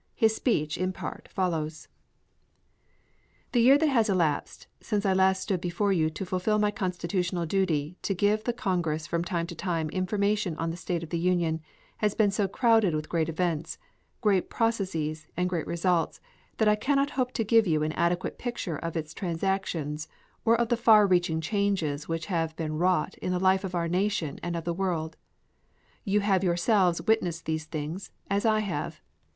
His 0.15 0.33
speech, 0.35 0.79
in 0.79 0.93
part, 0.93 1.27
follows: 1.29 1.87
"The 3.51 3.61
year 3.61 3.77
that 3.77 3.87
has 3.89 4.09
elapsed 4.09 4.65
since 4.81 5.05
I 5.05 5.13
last 5.13 5.43
stood 5.43 5.61
before 5.61 5.93
you 5.93 6.09
to 6.09 6.25
fulfil 6.25 6.57
my 6.57 6.71
constitutional 6.71 7.45
duty 7.45 7.97
to 8.01 8.15
give 8.15 8.39
to 8.39 8.45
the 8.45 8.53
Congress 8.53 9.05
from 9.05 9.23
time 9.23 9.45
to 9.45 9.53
time 9.53 9.91
information 9.91 10.57
on 10.57 10.71
the 10.71 10.75
state 10.75 11.03
of 11.03 11.11
the 11.11 11.19
Union 11.19 11.61
has 11.97 12.15
been 12.15 12.31
so 12.31 12.47
crowded 12.47 12.95
with 12.95 13.09
great 13.09 13.29
events, 13.29 13.77
great 14.21 14.49
processes 14.49 15.27
and 15.37 15.47
great 15.51 15.67
results 15.67 16.19
that 16.57 16.67
I 16.67 16.73
cannot 16.75 17.11
hope 17.11 17.31
to 17.33 17.43
give 17.43 17.67
you 17.67 17.83
an 17.83 17.91
adequate 17.91 18.39
picture 18.39 18.77
of 18.77 18.97
its 18.97 19.13
transactions 19.13 20.07
or 20.43 20.59
of 20.59 20.69
the 20.69 20.77
far 20.77 21.05
reaching 21.05 21.41
changes 21.41 22.07
which 22.07 22.25
have 22.25 22.55
been 22.55 22.79
wrought 22.79 23.19
in 23.19 23.31
the 23.31 23.39
life 23.39 23.63
of 23.63 23.75
our 23.75 23.87
Nation 23.87 24.39
and 24.41 24.55
of 24.55 24.63
the 24.63 24.73
world. 24.73 25.15
You 26.03 26.21
have 26.21 26.43
yourselves 26.43 27.03
witnessed 27.03 27.45
these 27.45 27.65
things, 27.65 28.09
as 28.31 28.47
I 28.47 28.61
have. 28.61 28.99